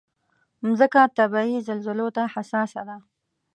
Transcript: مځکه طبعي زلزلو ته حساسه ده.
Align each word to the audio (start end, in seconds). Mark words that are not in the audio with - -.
مځکه 0.67 1.01
طبعي 1.17 1.57
زلزلو 1.67 2.07
ته 2.15 2.23
حساسه 2.33 2.81
ده. 2.89 2.97